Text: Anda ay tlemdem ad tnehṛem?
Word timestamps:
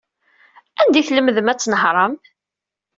Anda 0.81 0.97
ay 0.99 1.05
tlemdem 1.07 1.51
ad 1.51 1.59
tnehṛem? 1.59 2.13